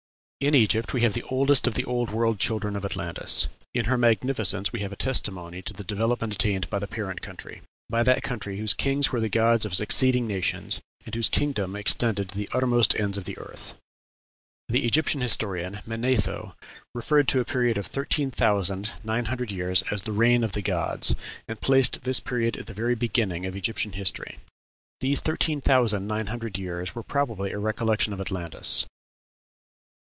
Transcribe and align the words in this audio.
In 0.43 0.55
Egypt 0.55 0.91
we 0.91 1.01
have 1.01 1.13
the 1.13 1.21
oldest 1.29 1.67
of 1.67 1.75
the 1.75 1.85
Old 1.85 2.09
World 2.09 2.39
children 2.39 2.75
of 2.75 2.83
Atlantis; 2.83 3.47
in 3.75 3.85
her 3.85 3.95
magnificence 3.95 4.73
we 4.73 4.79
have 4.79 4.91
a 4.91 4.95
testimony 4.95 5.61
to 5.61 5.71
the 5.71 5.83
development 5.83 6.33
attained 6.33 6.67
by 6.67 6.79
the 6.79 6.87
parent 6.87 7.21
country; 7.21 7.61
by 7.91 8.01
that 8.01 8.23
country 8.23 8.57
whose 8.57 8.73
kings 8.73 9.11
were 9.11 9.19
the 9.19 9.29
gods 9.29 9.65
of 9.65 9.75
succeeding 9.75 10.25
nations, 10.25 10.81
and 11.05 11.13
whose 11.13 11.29
kingdom 11.29 11.75
extended 11.75 12.29
to 12.29 12.35
the 12.35 12.49
uttermost 12.53 12.95
ends 12.99 13.19
of 13.19 13.25
the 13.25 13.37
earth. 13.37 13.75
The 14.67 14.83
Egyptian 14.87 15.21
historian, 15.21 15.81
Manetho, 15.85 16.55
referred 16.95 17.27
to 17.27 17.39
a 17.39 17.45
period 17.45 17.77
of 17.77 17.85
thirteen 17.85 18.31
thousand 18.31 18.93
nine 19.03 19.25
hundred 19.25 19.51
years 19.51 19.83
as 19.91 20.01
"the 20.01 20.11
reign 20.11 20.43
of 20.43 20.53
the 20.53 20.63
gods," 20.63 21.13
and 21.47 21.61
placed 21.61 22.01
this 22.01 22.19
period 22.19 22.57
at 22.57 22.65
the 22.65 22.73
very 22.73 22.95
beginning 22.95 23.45
of 23.45 23.55
Egyptian 23.55 23.91
history. 23.91 24.39
These 25.01 25.19
thirteen 25.19 25.61
thousand 25.61 26.07
nine 26.07 26.25
hundred 26.33 26.57
years 26.57 26.95
were 26.95 27.03
probably 27.03 27.51
a 27.51 27.59
recollection 27.59 28.11
of 28.11 28.19
Atlantis. 28.19 28.87